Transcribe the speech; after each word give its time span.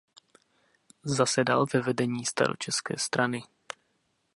Zasedal 1.03 1.65
ve 1.73 1.81
vedení 1.81 2.25
staročeské 2.25 2.97
strany. 2.97 3.43